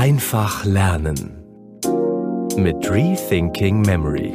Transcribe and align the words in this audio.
Einfach 0.00 0.64
lernen 0.64 1.44
mit 2.56 2.90
Rethinking 2.90 3.82
Memory. 3.82 4.32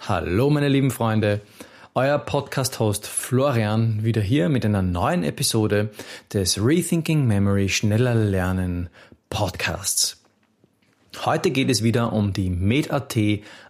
Hallo 0.00 0.50
meine 0.50 0.66
lieben 0.66 0.90
Freunde, 0.90 1.42
euer 1.94 2.18
Podcast-Host 2.18 3.06
Florian 3.06 4.02
wieder 4.02 4.20
hier 4.20 4.48
mit 4.48 4.66
einer 4.66 4.82
neuen 4.82 5.22
Episode 5.22 5.90
des 6.32 6.60
Rethinking 6.60 7.24
Memory 7.24 7.68
Schneller 7.68 8.16
Lernen 8.16 8.88
Podcasts. 9.30 10.21
Heute 11.20 11.50
geht 11.50 11.70
es 11.70 11.82
wieder 11.82 12.12
um 12.12 12.32
die 12.32 12.50
MedAT 12.50 13.16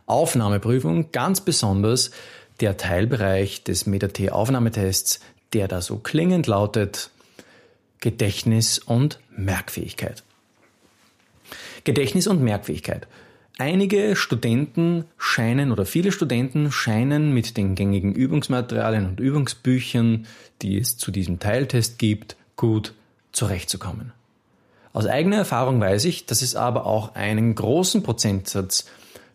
Aufnahmeprüfung, 0.06 1.12
ganz 1.12 1.40
besonders 1.40 2.10
der 2.60 2.76
Teilbereich 2.76 3.64
des 3.64 3.86
MedAT 3.86 4.30
Aufnahmetests, 4.30 5.20
der 5.52 5.68
da 5.68 5.80
so 5.80 5.98
klingend 5.98 6.46
lautet 6.46 7.10
Gedächtnis 8.00 8.78
und 8.78 9.20
Merkfähigkeit. 9.36 10.22
Gedächtnis 11.84 12.26
und 12.26 12.42
Merkfähigkeit. 12.42 13.06
Einige 13.58 14.16
Studenten 14.16 15.04
scheinen 15.18 15.72
oder 15.72 15.84
viele 15.84 16.10
Studenten 16.10 16.72
scheinen 16.72 17.34
mit 17.34 17.56
den 17.56 17.74
gängigen 17.74 18.14
Übungsmaterialien 18.14 19.06
und 19.06 19.20
Übungsbüchern, 19.20 20.26
die 20.62 20.78
es 20.78 20.96
zu 20.96 21.10
diesem 21.10 21.38
Teiltest 21.38 21.98
gibt, 21.98 22.36
gut 22.56 22.94
zurechtzukommen. 23.32 24.12
Aus 24.92 25.06
eigener 25.06 25.36
Erfahrung 25.36 25.80
weiß 25.80 26.04
ich, 26.04 26.26
dass 26.26 26.42
es 26.42 26.54
aber 26.54 26.86
auch 26.86 27.14
einen 27.14 27.54
großen 27.54 28.02
Prozentsatz 28.02 28.86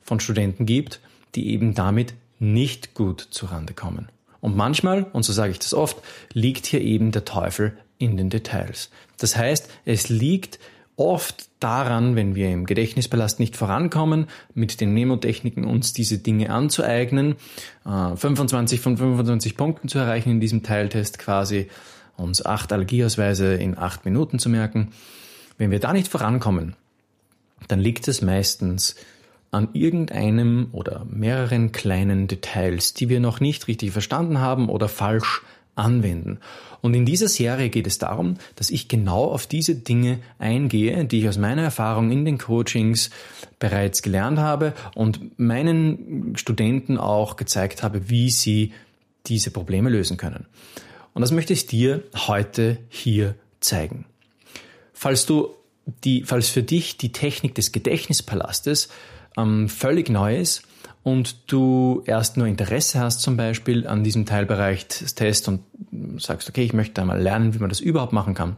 von 0.02 0.20
Studenten 0.20 0.66
gibt, 0.66 1.00
die 1.36 1.50
eben 1.50 1.74
damit 1.74 2.14
nicht 2.40 2.94
gut 2.94 3.28
zurande 3.32 3.74
kommen. 3.74 4.10
Und 4.40 4.56
manchmal, 4.56 5.04
und 5.14 5.24
so 5.24 5.34
sage 5.34 5.52
ich 5.52 5.60
das 5.60 5.74
oft, 5.74 5.98
liegt 6.34 6.66
hier 6.68 6.82
eben 6.82 7.12
der 7.12 7.26
Teufel 7.26 7.76
in 7.98 8.18
den 8.18 8.30
Details. 8.30 8.92
Das 9.18 9.36
heißt, 9.36 9.70
es 9.86 10.10
liegt 10.10 10.60
oft 10.96 11.48
daran, 11.60 12.16
wenn 12.16 12.36
wir 12.36 12.50
im 12.50 12.66
Gedächtnispalast 12.66 13.40
nicht 13.40 13.56
vorankommen, 13.56 14.28
mit 14.54 14.82
den 14.82 14.94
Nemotechniken 14.94 15.66
uns 15.66 15.94
diese 15.94 16.18
Dinge 16.20 16.50
anzueignen, 16.50 17.36
25 17.84 18.80
äh, 18.80 18.82
von 18.82 18.98
25 18.98 19.58
Punkten 19.58 19.88
zu 19.88 20.00
erreichen 20.00 20.32
in 20.32 20.40
diesem 20.40 20.64
Teiltest 20.64 21.20
quasi, 21.20 21.70
uns 22.16 22.44
acht 22.46 22.74
Allergieausweise 22.74 23.54
in 23.54 23.78
acht 23.78 24.06
Minuten 24.06 24.40
zu 24.40 24.50
merken, 24.50 24.92
wenn 25.58 25.72
wir 25.72 25.80
da 25.80 25.94
nicht 25.94 26.08
vorankommen, 26.08 26.76
dann 27.68 27.80
liegt 27.80 28.08
es 28.08 28.22
meistens 28.22 28.96
an 29.52 29.70
irgendeinem 29.74 30.68
oder 30.72 31.06
mehreren 31.10 31.72
kleinen 31.72 32.28
Details, 32.28 32.94
die 32.94 33.10
wir 33.10 33.20
noch 33.20 33.40
nicht 33.40 33.68
richtig 33.68 33.92
verstanden 33.92 34.40
haben 34.40 34.70
oder 34.70 34.88
falsch 34.88 35.42
anwenden. 35.76 36.40
Und 36.82 36.94
in 36.94 37.06
dieser 37.06 37.28
Serie 37.28 37.70
geht 37.70 37.88
es 37.88 37.98
darum, 37.98 38.36
dass 38.56 38.70
ich 38.70 38.88
genau 38.88 39.26
auf 39.26 39.48
diese 39.48 39.76
Dinge 39.76 40.20
eingehe, 40.40 41.06
die 41.06 41.22
ich 41.22 41.30
aus 41.30 41.38
meiner 41.38 41.64
Erfahrung 41.64 42.12
in 42.12 42.26
den 42.26 42.38
Coachings 42.38 43.10
bereits 43.60 44.02
gelernt 44.02 44.40
habe 44.40 44.74
und 44.96 45.40
meinen 45.40 46.36
Studenten 46.36 46.98
auch 46.98 47.36
gezeigt 47.36 47.84
habe, 47.84 48.10
wie 48.10 48.30
sie 48.30 48.74
diese 49.28 49.52
Probleme 49.52 49.90
lösen 49.90 50.18
können. 50.18 50.46
Und 51.14 51.22
das 51.22 51.32
möchte 51.32 51.54
ich 51.54 51.68
dir 51.68 52.04
heute 52.28 52.78
hier 52.90 53.36
zeigen. 53.60 54.06
Falls 55.00 55.28
du 55.28 55.54
die, 56.04 56.24
falls 56.24 56.50
für 56.50 56.64
dich 56.64 56.98
die 56.98 57.12
Technik 57.12 57.54
des 57.54 57.72
Gedächtnispalastes 57.72 58.90
ähm, 59.38 59.70
völlig 59.70 60.10
neu 60.10 60.36
ist 60.36 60.64
und 61.04 61.52
du 61.52 62.02
erst 62.08 62.36
nur 62.36 62.48
Interesse 62.48 63.00
hast 63.00 63.22
zum 63.22 63.38
Beispiel 63.38 63.86
an 63.86 64.04
diesem 64.04 64.26
Teilbereich 64.26 64.88
des 64.88 65.14
Tests 65.14 65.48
und 65.48 65.62
sagst, 66.18 66.50
okay, 66.50 66.64
ich 66.64 66.74
möchte 66.74 67.00
einmal 67.00 67.22
lernen, 67.22 67.54
wie 67.54 67.60
man 67.60 67.70
das 67.70 67.80
überhaupt 67.80 68.12
machen 68.12 68.34
kann. 68.34 68.58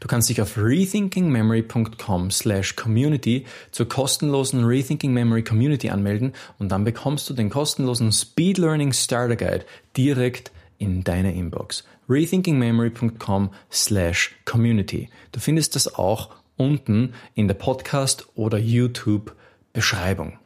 Du 0.00 0.08
kannst 0.08 0.28
dich 0.30 0.42
auf 0.42 0.58
rethinkingmemory.com 0.58 2.32
slash 2.32 2.74
community 2.74 3.46
zur 3.70 3.88
kostenlosen 3.88 4.64
Rethinking 4.64 5.12
Memory 5.12 5.44
Community 5.44 5.90
anmelden 5.90 6.32
und 6.58 6.70
dann 6.70 6.82
bekommst 6.82 7.30
du 7.30 7.34
den 7.34 7.50
kostenlosen 7.50 8.10
Speed 8.10 8.58
Learning 8.58 8.92
Starter 8.92 9.36
Guide 9.36 9.64
direkt 9.96 10.50
in 10.78 11.04
deiner 11.04 11.32
Inbox. 11.32 11.84
rethinkingmemory.com 12.08 13.50
slash 13.70 14.34
community. 14.44 15.08
Du 15.32 15.40
findest 15.40 15.76
das 15.76 15.94
auch 15.94 16.30
unten 16.56 17.14
in 17.34 17.48
der 17.48 17.54
Podcast- 17.54 18.26
oder 18.34 18.58
YouTube-Beschreibung. 18.58 20.38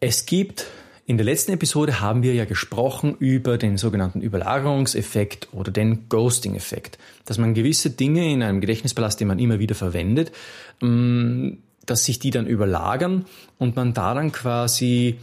Es 0.00 0.26
gibt 0.26 0.66
in 1.08 1.18
der 1.18 1.24
letzten 1.24 1.52
Episode 1.52 2.00
haben 2.00 2.24
wir 2.24 2.34
ja 2.34 2.44
gesprochen 2.46 3.14
über 3.20 3.58
den 3.58 3.76
sogenannten 3.76 4.20
Überlagerungseffekt 4.20 5.48
oder 5.52 5.70
den 5.70 6.08
Ghosting-Effekt, 6.08 6.98
dass 7.24 7.38
man 7.38 7.54
gewisse 7.54 7.90
Dinge 7.90 8.28
in 8.32 8.42
einem 8.42 8.60
Gedächtnispalast, 8.60 9.20
den 9.20 9.28
man 9.28 9.38
immer 9.38 9.60
wieder 9.60 9.76
verwendet, 9.76 10.32
mm, 10.80 11.50
dass 11.86 12.04
sich 12.04 12.18
die 12.18 12.32
dann 12.32 12.48
überlagern 12.48 13.24
und 13.58 13.76
man 13.76 13.94
da 13.94 14.14
dann 14.14 14.32
quasi 14.32 15.18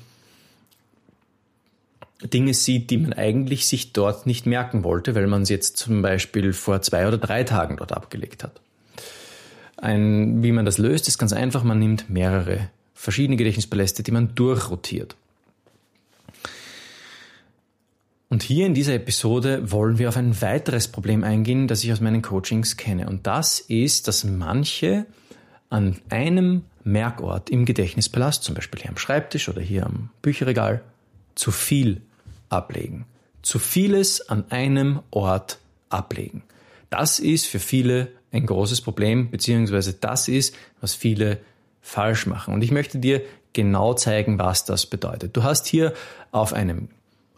Dinge 2.30 2.54
sieht, 2.54 2.90
die 2.90 2.98
man 2.98 3.14
eigentlich 3.14 3.68
sich 3.68 3.94
dort 3.94 4.26
nicht 4.26 4.46
merken 4.46 4.84
wollte, 4.84 5.16
weil 5.16 5.28
man 5.28 5.44
es 5.44 5.50
jetzt 5.50 5.78
zum 5.78 6.02
Beispiel 6.02 6.54
vor 6.54 6.82
zwei 6.82 7.08
oder 7.08 7.18
drei 7.18 7.44
Tagen 7.44 7.78
dort 7.78 7.92
abgelegt 7.92 8.44
hat. 8.44 8.62
Ein, 9.78 10.44
wie 10.44 10.52
man 10.52 10.66
das 10.66 10.78
löst, 10.78 11.08
ist 11.08 11.18
ganz 11.18 11.34
einfach. 11.34 11.64
Man 11.64 11.80
nimmt 11.80 12.10
mehrere 12.10 12.70
verschiedene 12.94 13.36
Gedächtnispaläste, 13.36 14.04
die 14.04 14.12
man 14.12 14.34
durchrotiert. 14.36 15.16
Und 18.30 18.42
hier 18.42 18.66
in 18.66 18.74
dieser 18.74 18.96
Episode 18.96 19.72
wollen 19.72 20.00
wir 20.00 20.10
auf 20.10 20.18
ein 20.18 20.42
weiteres 20.42 20.88
Problem 20.88 21.24
eingehen, 21.24 21.68
das 21.68 21.84
ich 21.84 21.92
aus 21.92 22.02
meinen 22.02 22.22
Coachings 22.22 22.78
kenne. 22.78 23.08
Und 23.08 23.28
das 23.28 23.60
ist, 23.60 24.08
dass 24.08 24.24
manche 24.24 25.06
an 25.70 26.00
einem 26.10 26.64
Merkort 26.84 27.50
im 27.50 27.66
Gedächtnispalast, 27.66 28.44
zum 28.44 28.56
Beispiel 28.56 28.82
hier 28.82 28.90
am 28.90 28.98
Schreibtisch 28.98 29.50
oder 29.50 29.62
hier 29.62 29.86
am 29.86 30.10
Bücherregal, 30.22 30.82
zu 31.36 31.52
viel 31.52 32.02
ablegen. 32.54 33.06
Zu 33.42 33.60
vieles 33.60 34.30
an 34.30 34.46
einem 34.50 35.02
Ort 35.12 35.60
ablegen. 35.90 36.44
Das 36.90 37.20
ist 37.20 37.46
für 37.48 37.60
viele 37.60 38.10
ein 38.32 38.46
großes 38.46 38.82
Problem, 38.82 39.30
beziehungsweise 39.30 39.94
das 39.94 40.28
ist, 40.28 40.56
was 40.80 40.96
viele 40.96 41.40
falsch 41.82 42.26
machen. 42.26 42.54
Und 42.54 42.64
ich 42.64 42.72
möchte 42.72 43.00
dir 43.00 43.22
genau 43.52 43.94
zeigen, 43.94 44.40
was 44.40 44.66
das 44.66 44.86
bedeutet. 44.86 45.36
Du 45.36 45.44
hast 45.44 45.68
hier 45.68 45.94
auf 46.32 46.54
einem 46.54 46.90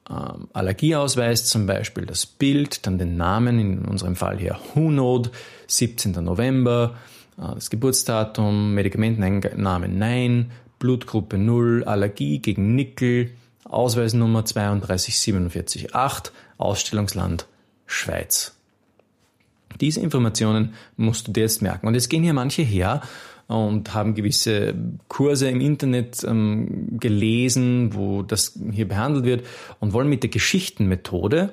ähm, 0.09 0.47
Allergieausweis 0.53 1.45
zum 1.45 1.65
Beispiel 1.65 2.05
das 2.05 2.25
Bild, 2.25 2.85
dann 2.85 2.97
den 2.97 3.17
Namen, 3.17 3.59
in 3.59 3.85
unserem 3.85 4.15
Fall 4.15 4.37
hier 4.37 4.59
Hunod, 4.75 5.31
17. 5.67 6.11
November, 6.23 6.95
äh, 7.37 7.55
das 7.55 7.69
Geburtsdatum, 7.69 8.73
Medikamentenname 8.73 9.89
Nein, 9.89 10.51
Blutgruppe 10.79 11.37
0, 11.37 11.83
Allergie 11.85 12.39
gegen 12.39 12.75
Nickel, 12.75 13.31
Ausweisnummer 13.65 14.45
32448, 14.45 15.93
Ausstellungsland 16.57 17.47
Schweiz. 17.85 18.55
Diese 19.81 19.99
Informationen 19.99 20.73
musst 20.95 21.27
du 21.27 21.31
dir 21.31 21.41
jetzt 21.41 21.61
merken. 21.61 21.87
Und 21.87 21.95
jetzt 21.95 22.09
gehen 22.09 22.23
hier 22.23 22.33
manche 22.33 22.61
her 22.61 23.01
und 23.47 23.93
haben 23.93 24.15
gewisse 24.15 24.73
Kurse 25.07 25.49
im 25.49 25.61
Internet 25.61 26.23
ähm, 26.23 26.97
gelesen, 26.99 27.93
wo 27.93 28.23
das 28.23 28.57
hier 28.71 28.87
behandelt 28.87 29.25
wird 29.25 29.45
und 29.79 29.93
wollen 29.93 30.09
mit 30.09 30.23
der 30.23 30.29
Geschichtenmethode 30.29 31.51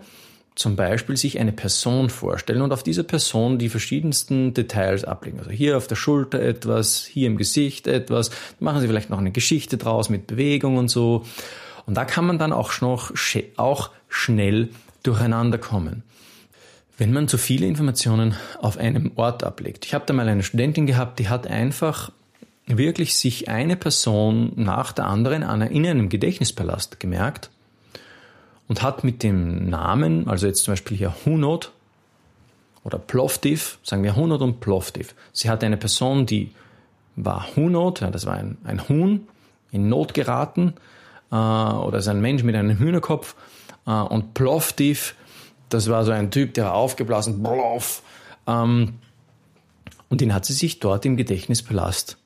zum 0.54 0.76
Beispiel 0.76 1.16
sich 1.16 1.38
eine 1.38 1.52
Person 1.52 2.10
vorstellen 2.10 2.60
und 2.60 2.72
auf 2.72 2.82
dieser 2.82 3.04
Person 3.04 3.58
die 3.58 3.70
verschiedensten 3.70 4.52
Details 4.52 5.04
ablegen. 5.04 5.38
Also 5.38 5.50
hier 5.50 5.78
auf 5.78 5.86
der 5.86 5.96
Schulter 5.96 6.40
etwas, 6.40 7.04
hier 7.04 7.26
im 7.26 7.38
Gesicht 7.38 7.86
etwas, 7.86 8.30
machen 8.60 8.80
sie 8.80 8.86
vielleicht 8.86 9.08
noch 9.08 9.18
eine 9.18 9.32
Geschichte 9.32 9.78
draus 9.78 10.10
mit 10.10 10.26
Bewegung 10.26 10.76
und 10.76 10.88
so. 10.88 11.24
Und 11.86 11.96
da 11.96 12.04
kann 12.04 12.26
man 12.26 12.38
dann 12.38 12.52
auch, 12.52 12.80
noch, 12.80 13.12
auch 13.56 13.90
schnell 14.08 14.68
durcheinander 15.02 15.58
kommen. 15.58 16.02
Wenn 16.98 17.12
man 17.12 17.26
zu 17.26 17.38
viele 17.38 17.66
Informationen 17.66 18.36
auf 18.60 18.76
einem 18.76 19.12
Ort 19.16 19.44
ablegt. 19.44 19.86
Ich 19.86 19.94
habe 19.94 20.04
da 20.06 20.12
mal 20.12 20.28
eine 20.28 20.42
Studentin 20.42 20.86
gehabt, 20.86 21.18
die 21.18 21.28
hat 21.28 21.46
einfach 21.46 22.12
wirklich 22.66 23.16
sich 23.16 23.48
eine 23.48 23.76
Person 23.76 24.52
nach 24.56 24.92
der 24.92 25.06
anderen 25.06 25.42
in 25.62 25.86
einem 25.86 26.08
Gedächtnispalast 26.08 27.00
gemerkt 27.00 27.50
und 28.68 28.82
hat 28.82 29.04
mit 29.04 29.22
dem 29.22 29.68
Namen, 29.68 30.28
also 30.28 30.46
jetzt 30.46 30.64
zum 30.64 30.72
Beispiel 30.72 30.96
hier 30.96 31.14
Hunot 31.24 31.72
oder 32.84 32.98
Plovdiv, 32.98 33.78
sagen 33.82 34.02
wir 34.02 34.14
Hunot 34.14 34.40
und 34.40 34.60
Plovdiv. 34.60 35.14
Sie 35.32 35.50
hatte 35.50 35.66
eine 35.66 35.76
Person, 35.76 36.26
die 36.26 36.52
war 37.16 37.48
Hunot, 37.56 38.00
ja, 38.00 38.10
das 38.10 38.26
war 38.26 38.34
ein, 38.34 38.58
ein 38.64 38.88
Huhn, 38.88 39.26
in 39.72 39.88
Not 39.88 40.14
geraten 40.14 40.74
äh, 41.32 41.34
oder 41.34 41.98
ist 41.98 42.08
ein 42.08 42.20
Mensch 42.20 42.44
mit 42.44 42.54
einem 42.54 42.78
Hühnerkopf 42.78 43.34
äh, 43.86 43.90
und 43.90 44.34
Plovdiv, 44.34 45.16
das 45.68 45.88
war 45.88 46.04
so 46.04 46.12
ein 46.12 46.30
Typ, 46.30 46.54
der 46.54 46.74
aufgeblasen, 46.74 47.42
Ploff, 47.42 48.02
ähm, 48.46 48.94
und 50.08 50.20
den 50.20 50.34
hat 50.34 50.44
sie 50.44 50.52
sich 50.52 50.78
dort 50.78 51.06
im 51.06 51.16
Gedächtnispalast 51.16 52.18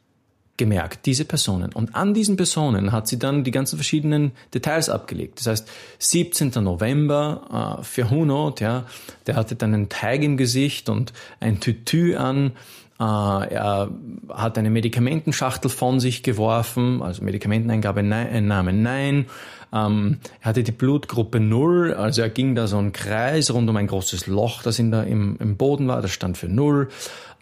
gemerkt, 0.56 1.06
diese 1.06 1.24
Personen. 1.24 1.72
Und 1.72 1.94
an 1.94 2.14
diesen 2.14 2.36
Personen 2.36 2.92
hat 2.92 3.06
sie 3.06 3.18
dann 3.18 3.44
die 3.44 3.50
ganzen 3.50 3.76
verschiedenen 3.76 4.32
Details 4.54 4.88
abgelegt. 4.88 5.38
Das 5.38 5.46
heißt, 5.46 5.68
17. 5.98 6.50
November 6.62 7.78
äh, 7.78 7.84
für 7.84 8.10
Hunot, 8.10 8.60
ja, 8.60 8.86
der 9.26 9.36
hatte 9.36 9.54
dann 9.54 9.74
einen 9.74 9.88
Teig 9.88 10.22
im 10.22 10.36
Gesicht 10.36 10.88
und 10.88 11.12
ein 11.40 11.60
Tütü 11.60 12.16
an. 12.16 12.52
Äh, 12.98 13.02
er 13.02 13.90
hat 14.30 14.58
eine 14.58 14.70
Medikamentenschachtel 14.70 15.70
von 15.70 16.00
sich 16.00 16.22
geworfen, 16.22 17.02
also 17.02 17.22
Medikamenteneingabe 17.22 18.02
nein, 18.02 18.46
Name 18.46 18.72
nein. 18.72 19.26
Ähm, 19.72 20.18
er 20.40 20.50
hatte 20.50 20.62
die 20.62 20.72
Blutgruppe 20.72 21.40
Null, 21.40 21.92
also 21.94 22.22
er 22.22 22.30
ging 22.30 22.54
da 22.54 22.66
so 22.66 22.78
einen 22.78 22.92
Kreis 22.92 23.52
rund 23.52 23.68
um 23.68 23.76
ein 23.76 23.86
großes 23.86 24.26
Loch, 24.26 24.62
das 24.62 24.78
in 24.78 24.90
der, 24.90 25.06
im, 25.06 25.36
im 25.40 25.56
Boden 25.56 25.88
war, 25.88 26.00
das 26.00 26.12
stand 26.12 26.38
für 26.38 26.48
Null. 26.48 26.88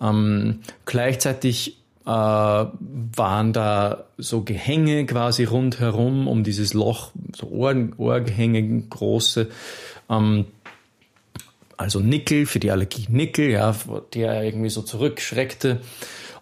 Ähm, 0.01 0.61
gleichzeitig 0.87 1.79
äh, 2.05 2.11
waren 2.11 3.53
da 3.53 4.05
so 4.19 4.43
Gehänge 4.43 5.07
quasi 5.07 5.45
rundherum 5.45 6.27
um 6.29 6.45
dieses 6.45 6.75
Loch, 6.75 7.13
so 7.35 7.49
Ohr, 7.49 7.75
Ohrgehänge, 7.97 8.83
große. 8.89 9.49
Ähm, 10.11 10.47
also 11.77 12.01
Nickel, 12.01 12.47
für 12.47 12.61
die 12.61 12.71
Allergie 12.71 13.07
Nickel, 13.09 13.51
ja, 13.51 13.75
der 14.15 14.43
irgendwie 14.43 14.71
so 14.71 14.83
zurückschreckte. 14.83 15.81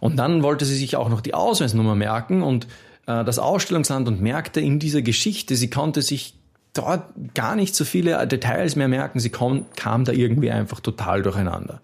Und 0.01 0.17
dann 0.17 0.43
wollte 0.43 0.65
sie 0.65 0.77
sich 0.77 0.97
auch 0.97 1.09
noch 1.09 1.21
die 1.21 1.35
Ausweisnummer 1.35 1.95
merken 1.95 2.43
und 2.43 2.67
äh, 3.07 3.25
das 3.25 3.39
Ausstellungsland 3.39 4.09
und 4.09 4.21
merkte 4.21 4.61
in 4.61 4.79
dieser 4.79 5.03
Geschichte, 5.03 5.57
sie 5.57 5.71
konnte 5.71 6.03
sich 6.03 6.35
dort 6.73 7.05
gar 7.35 7.55
nicht 7.55 7.75
so 7.75 7.85
viele 7.85 8.27
Details 8.27 8.77
mehr 8.77 8.89
merken, 8.89 9.21
sie 9.21 9.31
kam, 9.31 9.67
kam 9.77 10.05
da 10.05 10.13
irgendwie 10.13 10.51
einfach 10.51 10.81
total 10.81 11.23
durcheinander. 11.23 11.81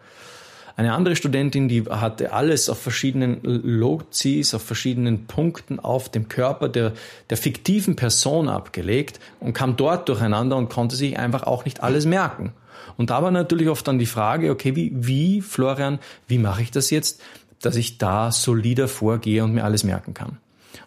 Eine 0.76 0.92
andere 0.92 1.16
Studentin, 1.16 1.68
die 1.68 1.82
hatte 1.90 2.32
alles 2.32 2.68
auf 2.68 2.78
verschiedenen 2.78 3.40
Logis, 3.42 4.54
auf 4.54 4.62
verschiedenen 4.62 5.26
Punkten 5.26 5.80
auf 5.80 6.08
dem 6.08 6.28
Körper 6.28 6.68
der, 6.68 6.92
der 7.30 7.36
fiktiven 7.36 7.96
Person 7.96 8.48
abgelegt 8.48 9.18
und 9.40 9.54
kam 9.54 9.76
dort 9.76 10.08
durcheinander 10.08 10.56
und 10.56 10.70
konnte 10.70 10.94
sich 10.94 11.18
einfach 11.18 11.42
auch 11.42 11.64
nicht 11.64 11.82
alles 11.82 12.06
merken. 12.06 12.52
Und 12.96 13.10
da 13.10 13.22
war 13.22 13.30
natürlich 13.30 13.68
oft 13.68 13.86
dann 13.86 13.98
die 13.98 14.06
Frage, 14.06 14.50
okay, 14.50 14.76
wie, 14.76 14.92
wie, 14.94 15.40
Florian, 15.40 15.98
wie 16.26 16.38
mache 16.38 16.62
ich 16.62 16.70
das 16.70 16.90
jetzt, 16.90 17.20
dass 17.60 17.76
ich 17.76 17.98
da 17.98 18.30
solider 18.32 18.88
vorgehe 18.88 19.44
und 19.44 19.54
mir 19.54 19.64
alles 19.64 19.84
merken 19.84 20.14
kann? 20.14 20.38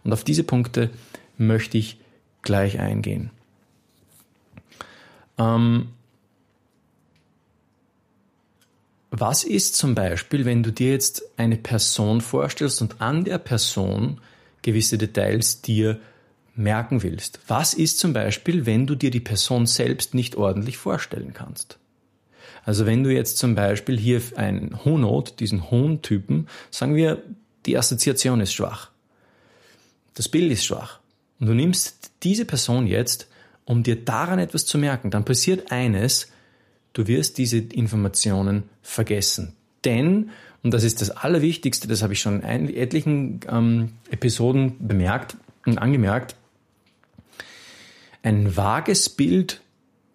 Und 0.04 0.14
auf 0.14 0.24
diese 0.24 0.44
Punkte 0.44 0.90
möchte 1.38 1.78
ich 1.78 2.00
gleich 2.42 2.80
eingehen. 2.80 3.30
Ähm, 5.38 5.90
Was 9.14 9.44
ist 9.44 9.76
zum 9.76 9.94
Beispiel, 9.94 10.46
wenn 10.46 10.64
du 10.64 10.72
dir 10.72 10.92
jetzt 10.92 11.22
eine 11.36 11.58
Person 11.58 12.22
vorstellst 12.22 12.82
und 12.82 13.02
an 13.02 13.26
der 13.26 13.40
Person 13.40 14.22
gewisse 14.62 14.98
Details 14.98 15.62
dir 15.62 16.00
merken 16.56 17.04
willst? 17.04 17.42
Was 17.46 17.74
ist 17.74 18.00
zum 18.00 18.14
Beispiel, 18.14 18.66
wenn 18.66 18.88
du 18.88 18.96
dir 18.96 19.12
die 19.12 19.20
Person 19.20 19.66
selbst 19.66 20.14
nicht 20.14 20.38
ordentlich 20.38 20.78
vorstellen 20.78 21.34
kannst? 21.34 21.78
Also 22.64 22.86
wenn 22.86 23.04
du 23.04 23.12
jetzt 23.12 23.38
zum 23.38 23.56
Beispiel 23.56 23.98
hier 23.98 24.22
einen 24.36 24.84
Honot, 24.86 25.40
diesen 25.40 25.72
Hohn-Typen, 25.72 26.48
sagen 26.70 26.96
wir, 26.96 27.22
die 27.66 27.78
Assoziation 27.78 28.42
ist 28.42 28.54
schwach. 28.54 28.92
Das 30.14 30.30
Bild 30.30 30.52
ist 30.52 30.66
schwach. 30.66 31.00
Und 31.40 31.48
du 31.48 31.54
nimmst 31.54 32.12
diese 32.24 32.46
Person 32.46 32.88
jetzt, 32.88 33.28
um 33.66 33.84
dir 33.84 33.96
daran 33.96 34.40
etwas 34.40 34.66
zu 34.66 34.78
merken, 34.78 35.12
dann 35.12 35.26
passiert 35.26 35.72
eines, 35.72 36.28
du 36.94 37.08
wirst 37.08 37.38
diese 37.38 37.58
Informationen 37.58 38.64
vergessen. 38.82 39.56
Denn, 39.86 40.30
und 40.64 40.74
das 40.74 40.84
ist 40.84 41.02
das 41.02 41.10
Allerwichtigste, 41.10 41.88
das 41.88 42.04
habe 42.04 42.14
ich 42.14 42.20
schon 42.20 42.42
in 42.42 42.74
etlichen 42.76 43.40
ähm, 43.50 43.94
Episoden 44.10 44.76
bemerkt 44.86 45.38
und 45.66 45.78
angemerkt, 45.78 46.36
ein 48.24 48.56
vages 48.56 49.10
Bild 49.10 49.62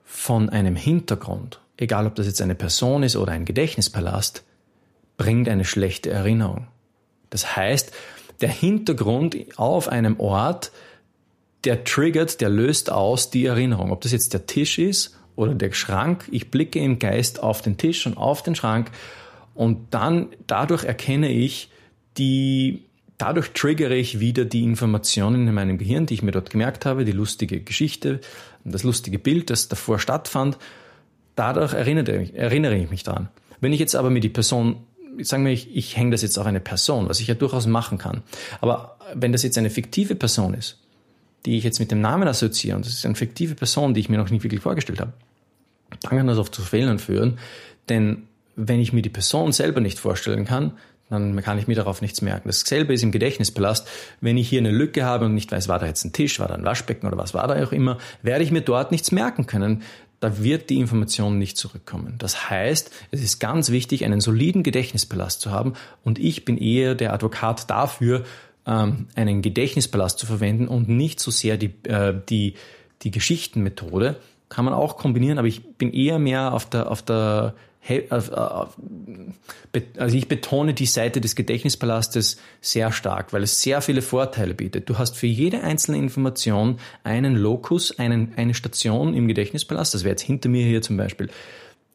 von 0.04 0.48
einem 0.48 0.76
Hintergrund, 0.76 1.60
egal 1.76 2.06
ob 2.06 2.14
das 2.14 2.26
jetzt 2.26 2.42
eine 2.42 2.54
Person 2.54 3.02
ist 3.02 3.16
oder 3.16 3.32
ein 3.32 3.44
Gedächtnispalast, 3.44 4.44
bringt 5.16 5.48
eine 5.48 5.64
schlechte 5.64 6.10
Erinnerung. 6.10 6.68
Das 7.30 7.56
heißt, 7.56 7.92
der 8.40 8.50
Hintergrund 8.50 9.36
auf 9.56 9.88
einem 9.88 10.20
Ort, 10.20 10.72
der 11.64 11.84
triggert, 11.84 12.40
der 12.40 12.50
löst 12.50 12.90
aus 12.90 13.30
die 13.30 13.46
Erinnerung. 13.46 13.90
Ob 13.90 14.02
das 14.02 14.12
jetzt 14.12 14.34
der 14.34 14.46
Tisch 14.46 14.78
ist 14.78 15.16
oder 15.34 15.54
der 15.54 15.72
Schrank, 15.72 16.28
ich 16.30 16.50
blicke 16.50 16.78
im 16.78 16.98
Geist 16.98 17.42
auf 17.42 17.62
den 17.62 17.76
Tisch 17.76 18.06
und 18.06 18.16
auf 18.16 18.42
den 18.42 18.54
Schrank 18.54 18.90
und 19.54 19.88
dann 19.90 20.28
dadurch 20.46 20.84
erkenne 20.84 21.30
ich 21.30 21.70
die, 22.18 22.84
dadurch 23.18 23.52
triggere 23.52 23.96
ich 23.96 24.20
wieder 24.20 24.44
die 24.44 24.62
Informationen 24.62 25.48
in 25.48 25.54
meinem 25.54 25.78
Gehirn, 25.78 26.06
die 26.06 26.14
ich 26.14 26.22
mir 26.22 26.32
dort 26.32 26.50
gemerkt 26.50 26.84
habe, 26.84 27.04
die 27.04 27.12
lustige 27.12 27.60
Geschichte, 27.60 28.20
das 28.64 28.82
lustige 28.82 29.18
Bild, 29.18 29.48
das 29.50 29.68
davor 29.68 29.98
stattfand. 29.98 30.58
Dadurch 31.36 31.74
erinnere 31.74 32.16
ich, 32.16 32.34
erinnere 32.34 32.76
ich 32.76 32.90
mich 32.90 33.02
daran. 33.04 33.28
Wenn 33.60 33.72
ich 33.72 33.80
jetzt 33.80 33.94
aber 33.94 34.10
mir 34.10 34.20
die 34.20 34.28
Person, 34.28 34.78
sagen 35.20 35.44
wir, 35.44 35.52
ich, 35.52 35.74
ich 35.76 35.96
hänge 35.96 36.10
das 36.10 36.22
jetzt 36.22 36.38
auf 36.38 36.46
eine 36.46 36.60
Person, 36.60 37.08
was 37.08 37.20
ich 37.20 37.28
ja 37.28 37.34
durchaus 37.34 37.66
machen 37.66 37.98
kann. 37.98 38.22
Aber 38.60 38.96
wenn 39.14 39.32
das 39.32 39.42
jetzt 39.42 39.56
eine 39.58 39.70
fiktive 39.70 40.14
Person 40.14 40.54
ist, 40.54 40.78
die 41.44 41.56
ich 41.56 41.64
jetzt 41.64 41.78
mit 41.78 41.90
dem 41.90 42.00
Namen 42.00 42.26
assoziiere, 42.26 42.76
und 42.76 42.86
das 42.86 42.94
ist 42.94 43.06
eine 43.06 43.14
fiktive 43.14 43.54
Person, 43.54 43.94
die 43.94 44.00
ich 44.00 44.08
mir 44.08 44.18
noch 44.18 44.30
nicht 44.30 44.42
wirklich 44.42 44.60
vorgestellt 44.62 45.00
habe, 45.00 45.12
dann 46.00 46.18
kann 46.18 46.26
das 46.26 46.38
oft 46.38 46.54
zu 46.54 46.62
Fehlern 46.62 46.98
führen. 46.98 47.38
Denn 47.88 48.24
wenn 48.56 48.80
ich 48.80 48.92
mir 48.92 49.02
die 49.02 49.10
Person 49.10 49.52
selber 49.52 49.80
nicht 49.80 49.98
vorstellen 49.98 50.44
kann, 50.44 50.72
dann 51.08 51.40
kann 51.40 51.58
ich 51.58 51.68
mir 51.68 51.76
darauf 51.76 52.02
nichts 52.02 52.20
merken. 52.20 52.48
Dasselbe 52.48 52.92
ist 52.92 53.04
im 53.04 53.12
Gedächtnispalast. 53.12 53.86
Wenn 54.20 54.36
ich 54.36 54.48
hier 54.48 54.58
eine 54.58 54.72
Lücke 54.72 55.04
habe 55.04 55.26
und 55.26 55.34
nicht 55.34 55.52
weiß, 55.52 55.68
war 55.68 55.78
da 55.78 55.86
jetzt 55.86 56.04
ein 56.04 56.12
Tisch, 56.12 56.40
war 56.40 56.48
da 56.48 56.54
ein 56.54 56.64
Waschbecken 56.64 57.06
oder 57.06 57.16
was 57.16 57.32
war 57.32 57.46
da 57.46 57.62
auch 57.62 57.70
immer, 57.70 57.98
werde 58.22 58.42
ich 58.42 58.50
mir 58.50 58.62
dort 58.62 58.90
nichts 58.90 59.12
merken 59.12 59.46
können. 59.46 59.82
Da 60.20 60.42
wird 60.42 60.70
die 60.70 60.78
Information 60.78 61.38
nicht 61.38 61.56
zurückkommen. 61.58 62.14
Das 62.18 62.48
heißt, 62.48 62.90
es 63.10 63.22
ist 63.22 63.38
ganz 63.38 63.70
wichtig, 63.70 64.04
einen 64.04 64.20
soliden 64.20 64.62
Gedächtnispalast 64.62 65.40
zu 65.40 65.50
haben 65.50 65.74
und 66.04 66.18
ich 66.18 66.44
bin 66.44 66.56
eher 66.56 66.94
der 66.94 67.12
Advokat 67.12 67.68
dafür, 67.68 68.24
ähm, 68.66 69.08
einen 69.14 69.42
Gedächtnispalast 69.42 70.18
zu 70.18 70.26
verwenden 70.26 70.68
und 70.68 70.88
nicht 70.88 71.20
so 71.20 71.30
sehr 71.30 71.56
die, 71.56 71.74
äh, 71.84 72.14
die, 72.28 72.54
die 73.02 73.10
Geschichtenmethode, 73.10 74.16
kann 74.48 74.64
man 74.64 74.74
auch 74.74 74.96
kombinieren, 74.96 75.38
aber 75.38 75.48
ich 75.48 75.74
bin 75.76 75.92
eher 75.92 76.18
mehr 76.18 76.52
auf 76.52 76.68
der, 76.68 76.90
auf 76.90 77.02
der, 77.02 77.54
also 79.98 80.16
ich 80.16 80.28
betone 80.28 80.74
die 80.74 80.86
Seite 80.86 81.20
des 81.20 81.36
Gedächtnispalastes 81.36 82.38
sehr 82.60 82.92
stark, 82.92 83.32
weil 83.32 83.42
es 83.42 83.62
sehr 83.62 83.80
viele 83.80 84.02
Vorteile 84.02 84.54
bietet. 84.54 84.88
Du 84.88 84.98
hast 84.98 85.16
für 85.16 85.26
jede 85.26 85.62
einzelne 85.62 85.98
Information 85.98 86.78
einen 87.04 87.36
Lokus, 87.36 87.98
einen, 87.98 88.32
eine 88.36 88.54
Station 88.54 89.14
im 89.14 89.28
Gedächtnispalast. 89.28 89.94
Das 89.94 90.04
wäre 90.04 90.12
jetzt 90.12 90.22
hinter 90.22 90.48
mir 90.48 90.66
hier 90.66 90.82
zum 90.82 90.96
Beispiel 90.96 91.28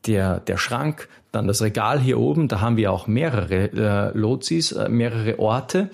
der, 0.06 0.40
der 0.40 0.58
Schrank, 0.58 1.10
dann 1.32 1.48
das 1.48 1.62
Regal 1.62 2.00
hier 2.00 2.20
oben. 2.20 2.48
Da 2.48 2.62
haben 2.62 2.78
wir 2.78 2.92
auch 2.92 3.08
mehrere 3.08 3.72
äh, 3.72 4.18
Lotsis, 4.18 4.72
äh, 4.72 4.90
mehrere 4.90 5.40
Orte. 5.40 5.90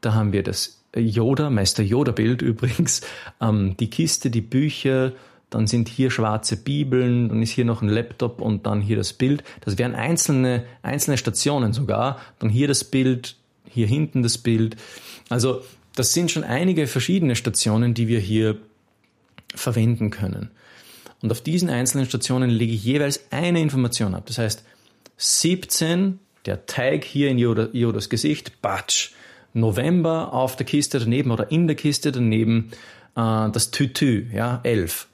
Da 0.00 0.14
haben 0.14 0.32
wir 0.32 0.42
das 0.42 0.82
Yoda, 0.96 1.50
Meister 1.50 1.82
Yoda-Bild 1.82 2.42
übrigens, 2.42 3.02
ähm, 3.40 3.76
die 3.78 3.90
Kiste, 3.90 4.30
die 4.30 4.40
Bücher, 4.40 5.12
dann 5.50 5.66
sind 5.66 5.88
hier 5.88 6.10
schwarze 6.10 6.56
Bibeln, 6.56 7.28
dann 7.28 7.42
ist 7.42 7.50
hier 7.50 7.64
noch 7.64 7.82
ein 7.82 7.88
Laptop 7.88 8.40
und 8.40 8.66
dann 8.66 8.80
hier 8.80 8.96
das 8.96 9.12
Bild. 9.12 9.42
Das 9.62 9.78
wären 9.78 9.94
einzelne, 9.94 10.64
einzelne 10.82 11.16
Stationen 11.16 11.72
sogar. 11.72 12.20
Dann 12.38 12.50
hier 12.50 12.68
das 12.68 12.84
Bild, 12.84 13.36
hier 13.68 13.86
hinten 13.86 14.22
das 14.22 14.38
Bild. 14.38 14.76
Also 15.28 15.62
das 15.94 16.12
sind 16.12 16.30
schon 16.30 16.44
einige 16.44 16.86
verschiedene 16.86 17.34
Stationen, 17.34 17.94
die 17.94 18.08
wir 18.08 18.20
hier 18.20 18.58
verwenden 19.54 20.10
können. 20.10 20.50
Und 21.22 21.32
auf 21.32 21.40
diesen 21.40 21.70
einzelnen 21.70 22.06
Stationen 22.06 22.50
lege 22.50 22.72
ich 22.72 22.84
jeweils 22.84 23.20
eine 23.30 23.60
Information 23.60 24.14
ab. 24.14 24.24
Das 24.26 24.38
heißt, 24.38 24.64
17, 25.16 26.20
der 26.46 26.66
Teig 26.66 27.04
hier 27.04 27.30
in 27.30 27.38
Yoda, 27.38 27.68
Yodas 27.72 28.08
Gesicht, 28.08 28.62
Batsch. 28.62 29.12
November 29.54 30.32
auf 30.32 30.56
der 30.56 30.66
Kiste 30.66 30.98
daneben 30.98 31.30
oder 31.30 31.50
in 31.50 31.66
der 31.66 31.74
Kiste 31.74 32.12
daneben 32.12 32.70
äh, 33.16 33.50
das 33.50 33.70
Tütü, 33.70 34.26
ja, 34.32 34.60
11. 34.62 35.08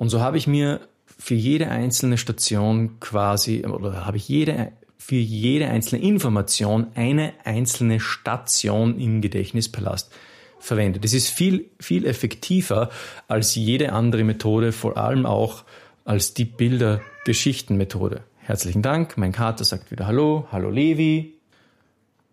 Und 0.00 0.08
so 0.08 0.22
habe 0.22 0.38
ich 0.38 0.46
mir 0.46 0.80
für 1.04 1.34
jede 1.34 1.68
einzelne 1.68 2.16
Station 2.16 3.00
quasi, 3.00 3.66
oder 3.66 4.06
habe 4.06 4.16
ich 4.16 4.26
jede, 4.30 4.72
für 4.96 5.16
jede 5.16 5.68
einzelne 5.68 6.00
Information 6.00 6.86
eine 6.94 7.34
einzelne 7.44 8.00
Station 8.00 8.98
im 8.98 9.20
Gedächtnispalast 9.20 10.10
verwendet. 10.58 11.04
Das 11.04 11.12
ist 11.12 11.28
viel, 11.28 11.66
viel 11.78 12.06
effektiver 12.06 12.88
als 13.28 13.54
jede 13.54 13.92
andere 13.92 14.24
Methode, 14.24 14.72
vor 14.72 14.96
allem 14.96 15.26
auch 15.26 15.64
als 16.06 16.32
die 16.32 16.46
Bilder-Geschichten-Methode. 16.46 18.22
Herzlichen 18.38 18.80
Dank. 18.80 19.18
Mein 19.18 19.32
Kater 19.32 19.64
sagt 19.64 19.90
wieder 19.90 20.06
Hallo. 20.06 20.48
Hallo 20.50 20.70
Levi. 20.70 21.34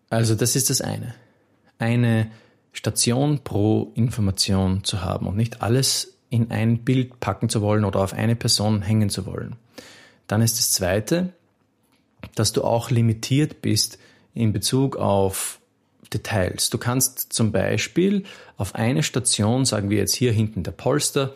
Also 0.08 0.34
das 0.34 0.56
ist 0.56 0.70
das 0.70 0.80
eine. 0.80 1.14
Eine 1.78 2.30
Station 2.72 3.40
pro 3.40 3.92
Information 3.94 4.84
zu 4.84 5.02
haben 5.02 5.26
und 5.26 5.36
nicht 5.36 5.60
alles 5.60 6.17
in 6.30 6.50
ein 6.50 6.78
Bild 6.84 7.20
packen 7.20 7.48
zu 7.48 7.62
wollen 7.62 7.84
oder 7.84 8.00
auf 8.00 8.12
eine 8.12 8.36
Person 8.36 8.82
hängen 8.82 9.10
zu 9.10 9.26
wollen. 9.26 9.56
Dann 10.26 10.42
ist 10.42 10.58
das 10.58 10.72
Zweite, 10.72 11.32
dass 12.34 12.52
du 12.52 12.62
auch 12.64 12.90
limitiert 12.90 13.62
bist 13.62 13.98
in 14.34 14.52
Bezug 14.52 14.96
auf 14.96 15.60
Details. 16.12 16.70
Du 16.70 16.78
kannst 16.78 17.32
zum 17.32 17.52
Beispiel 17.52 18.24
auf 18.56 18.74
eine 18.74 19.02
Station, 19.02 19.64
sagen 19.64 19.90
wir 19.90 19.98
jetzt 19.98 20.14
hier 20.14 20.32
hinten 20.32 20.62
der 20.62 20.72
Polster, 20.72 21.34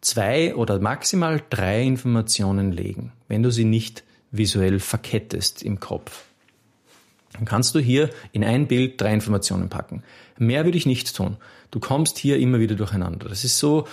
zwei 0.00 0.54
oder 0.54 0.78
maximal 0.78 1.42
drei 1.50 1.82
Informationen 1.82 2.72
legen, 2.72 3.12
wenn 3.28 3.42
du 3.42 3.50
sie 3.50 3.64
nicht 3.64 4.04
visuell 4.30 4.80
verkettest 4.80 5.62
im 5.62 5.80
Kopf. 5.80 6.24
Dann 7.32 7.44
kannst 7.44 7.74
du 7.74 7.80
hier 7.80 8.10
in 8.32 8.44
ein 8.44 8.66
Bild 8.66 9.00
drei 9.00 9.12
Informationen 9.12 9.68
packen. 9.68 10.02
Mehr 10.38 10.64
würde 10.64 10.78
ich 10.78 10.86
nicht 10.86 11.14
tun. 11.14 11.36
Du 11.70 11.80
kommst 11.80 12.18
hier 12.18 12.38
immer 12.38 12.60
wieder 12.60 12.76
durcheinander. 12.76 13.28
Das 13.28 13.44
ist 13.44 13.58
so, 13.58 13.86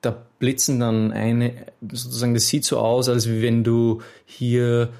da 0.00 0.16
blitzen 0.38 0.80
dann 0.80 1.12
eine, 1.12 1.52
sozusagen, 1.80 2.34
das 2.34 2.48
sieht 2.48 2.64
so 2.64 2.78
aus, 2.78 3.08
als 3.08 3.28
wenn 3.28 3.64
du 3.64 4.02
hier, 4.26 4.90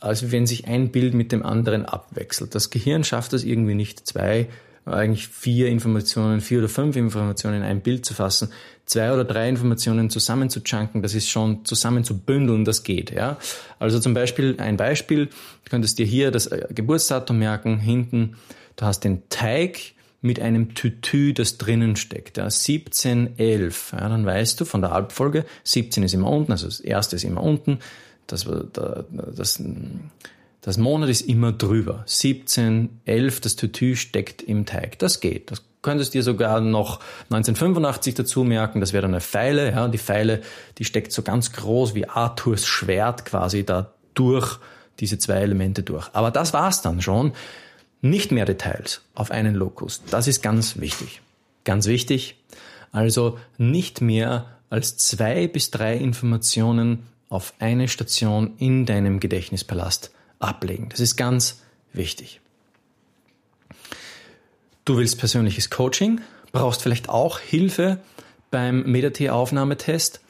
als 0.00 0.30
wenn 0.30 0.46
sich 0.46 0.66
ein 0.66 0.90
Bild 0.90 1.14
mit 1.14 1.32
dem 1.32 1.44
anderen 1.44 1.84
abwechselt. 1.84 2.54
Das 2.54 2.70
Gehirn 2.70 3.04
schafft 3.04 3.32
das 3.32 3.44
irgendwie 3.44 3.74
nicht, 3.74 4.06
zwei, 4.06 4.48
eigentlich 4.86 5.28
vier 5.28 5.68
Informationen, 5.68 6.40
vier 6.40 6.60
oder 6.60 6.68
fünf 6.68 6.96
Informationen 6.96 7.58
in 7.58 7.62
ein 7.62 7.80
Bild 7.80 8.06
zu 8.06 8.14
fassen. 8.14 8.50
Zwei 8.84 9.12
oder 9.12 9.24
drei 9.24 9.48
Informationen 9.48 10.10
zusammen 10.10 10.48
zu 10.48 10.62
chunken, 10.62 11.02
das 11.02 11.14
ist 11.14 11.28
schon 11.28 11.64
zusammen 11.64 12.04
zu 12.04 12.18
bündeln, 12.18 12.64
das 12.64 12.84
geht, 12.84 13.10
ja. 13.10 13.36
Also 13.80 13.98
zum 13.98 14.14
Beispiel, 14.14 14.54
ein 14.58 14.76
Beispiel, 14.76 15.26
du 15.26 15.70
könntest 15.70 15.98
dir 15.98 16.06
hier 16.06 16.30
das 16.30 16.46
äh, 16.46 16.68
Geburtsdatum 16.72 17.36
merken, 17.36 17.78
hinten, 17.78 18.36
du 18.76 18.84
hast 18.84 19.00
den 19.00 19.28
Teig, 19.28 19.96
mit 20.22 20.40
einem 20.40 20.74
Tütü, 20.74 21.32
das 21.32 21.56
drinnen 21.56 21.94
steckt. 21.94 22.36
Ja, 22.36 22.50
17, 22.50 23.38
11. 23.38 23.92
Ja, 23.92 24.08
dann 24.08 24.26
weißt 24.26 24.60
du 24.60 24.64
von 24.64 24.80
der 24.80 24.92
Abfolge, 24.92 25.44
17 25.64 26.02
ist 26.02 26.14
immer 26.14 26.30
unten, 26.30 26.52
also 26.52 26.66
das 26.66 26.80
erste 26.80 27.16
ist 27.16 27.24
immer 27.24 27.42
unten, 27.42 27.78
das, 28.26 28.46
das, 28.72 29.04
das 29.36 29.62
Monat 30.76 31.08
ist 31.08 31.22
immer 31.22 31.52
drüber. 31.52 32.02
17, 32.06 33.00
11, 33.04 33.40
das 33.40 33.56
Tütü 33.56 33.94
steckt 33.94 34.42
im 34.42 34.66
Teig. 34.66 34.98
Das 34.98 35.20
geht. 35.20 35.50
Das 35.52 35.62
könntest 35.80 36.14
dir 36.14 36.24
sogar 36.24 36.60
noch 36.60 36.98
1985 37.30 38.14
dazu 38.14 38.42
merken, 38.42 38.80
das 38.80 38.92
wäre 38.92 39.02
dann 39.02 39.12
eine 39.12 39.20
Pfeile. 39.20 39.70
Ja, 39.70 39.86
die 39.86 39.98
Pfeile, 39.98 40.42
die 40.78 40.84
steckt 40.84 41.12
so 41.12 41.22
ganz 41.22 41.52
groß 41.52 41.94
wie 41.94 42.08
Arthurs 42.08 42.66
Schwert 42.66 43.24
quasi 43.24 43.64
da 43.64 43.92
durch 44.14 44.58
diese 44.98 45.18
zwei 45.18 45.36
Elemente 45.36 45.84
durch. 45.84 46.08
Aber 46.12 46.32
das 46.32 46.52
war's 46.52 46.82
dann 46.82 47.00
schon. 47.00 47.32
Nicht 48.02 48.32
mehr 48.32 48.44
Details 48.44 49.02
auf 49.14 49.30
einen 49.30 49.54
Lokus. 49.54 50.02
Das 50.10 50.26
ist 50.26 50.42
ganz 50.42 50.80
wichtig. 50.80 51.20
Ganz 51.62 51.86
wichtig. 51.86 52.36
Also 52.90 53.38
nicht 53.56 54.00
mehr 54.00 54.46
als 54.70 54.96
zwei 54.96 55.46
bis 55.46 55.70
drei 55.70 55.96
Informationen 55.96 57.06
auf 57.28 57.54
eine 57.60 57.86
Station 57.86 58.54
in 58.58 58.86
deinem 58.86 59.20
Gedächtnispalast 59.20 60.10
ablegen. 60.38 60.88
Das 60.88 61.00
ist 61.00 61.16
ganz 61.16 61.62
wichtig. 61.92 62.40
Du 64.84 64.98
willst 64.98 65.18
persönliches 65.18 65.70
Coaching, 65.70 66.20
brauchst 66.52 66.82
vielleicht 66.82 67.08
auch 67.08 67.40
Hilfe 67.40 67.98
beim 68.50 68.84
MetaT-Aufnahmetest 68.84 70.20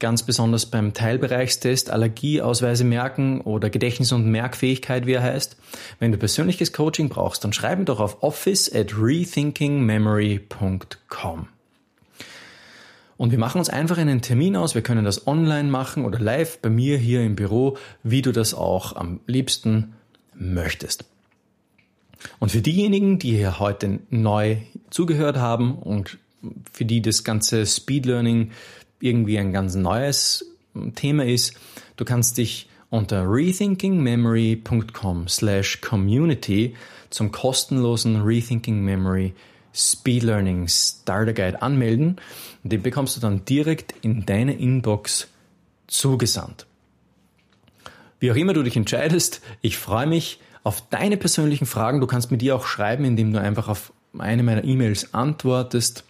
ganz 0.00 0.24
besonders 0.24 0.66
beim 0.66 0.92
Teilbereichstest 0.94 1.90
Allergieausweise 1.90 2.82
merken 2.82 3.40
oder 3.42 3.70
Gedächtnis- 3.70 4.10
und 4.12 4.26
Merkfähigkeit, 4.26 5.06
wie 5.06 5.12
er 5.12 5.22
heißt. 5.22 5.56
Wenn 6.00 6.10
du 6.10 6.18
persönliches 6.18 6.72
Coaching 6.72 7.08
brauchst, 7.08 7.44
dann 7.44 7.52
schreib 7.52 7.78
mir 7.78 7.84
doch 7.84 8.00
auf 8.00 8.24
office 8.24 8.74
at 8.74 8.98
rethinkingmemory.com. 8.98 11.46
Und 13.20 13.32
wir 13.32 13.38
machen 13.38 13.58
uns 13.58 13.68
einfach 13.68 13.98
einen 13.98 14.22
Termin 14.22 14.56
aus. 14.56 14.74
Wir 14.74 14.80
können 14.80 15.04
das 15.04 15.26
online 15.26 15.68
machen 15.68 16.06
oder 16.06 16.18
live 16.18 16.56
bei 16.60 16.70
mir 16.70 16.96
hier 16.96 17.22
im 17.22 17.36
Büro, 17.36 17.76
wie 18.02 18.22
du 18.22 18.32
das 18.32 18.54
auch 18.54 18.96
am 18.96 19.20
liebsten 19.26 19.92
möchtest. 20.34 21.04
Und 22.38 22.50
für 22.50 22.62
diejenigen, 22.62 23.18
die 23.18 23.32
hier 23.32 23.58
heute 23.58 23.98
neu 24.08 24.56
zugehört 24.88 25.36
haben 25.36 25.74
und 25.74 26.16
für 26.72 26.86
die 26.86 27.02
das 27.02 27.22
ganze 27.22 27.66
Speed 27.66 28.06
Learning 28.06 28.52
irgendwie 29.00 29.38
ein 29.38 29.52
ganz 29.52 29.74
neues 29.74 30.56
Thema 30.94 31.26
ist, 31.26 31.60
du 31.96 32.06
kannst 32.06 32.38
dich 32.38 32.70
unter 32.88 33.30
rethinkingmemory.com 33.30 35.28
slash 35.28 35.82
community 35.82 36.74
zum 37.10 37.32
kostenlosen 37.32 38.22
Rethinking 38.22 38.80
Memory 38.80 39.34
Speed 39.74 40.22
Learning 40.22 40.68
Starter 40.68 41.32
Guide 41.32 41.62
anmelden 41.62 42.16
und 42.62 42.72
den 42.72 42.82
bekommst 42.82 43.16
du 43.16 43.20
dann 43.20 43.44
direkt 43.44 43.94
in 44.02 44.26
deine 44.26 44.54
Inbox 44.54 45.28
zugesandt. 45.86 46.66
Wie 48.18 48.30
auch 48.30 48.36
immer 48.36 48.52
du 48.52 48.62
dich 48.62 48.76
entscheidest, 48.76 49.40
ich 49.62 49.78
freue 49.78 50.06
mich 50.06 50.40
auf 50.62 50.88
deine 50.90 51.16
persönlichen 51.16 51.66
Fragen. 51.66 52.00
Du 52.00 52.06
kannst 52.06 52.30
mir 52.30 52.38
die 52.38 52.52
auch 52.52 52.66
schreiben, 52.66 53.04
indem 53.04 53.32
du 53.32 53.40
einfach 53.40 53.68
auf 53.68 53.92
eine 54.18 54.42
meiner 54.42 54.64
E-Mails 54.64 55.14
antwortest. 55.14 56.04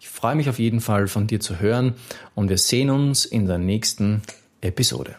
Ich 0.00 0.08
freue 0.08 0.36
mich 0.36 0.48
auf 0.48 0.58
jeden 0.58 0.80
Fall 0.80 1.08
von 1.08 1.26
dir 1.26 1.40
zu 1.40 1.58
hören 1.58 1.94
und 2.34 2.48
wir 2.48 2.58
sehen 2.58 2.90
uns 2.90 3.24
in 3.24 3.46
der 3.46 3.58
nächsten 3.58 4.22
Episode. 4.60 5.16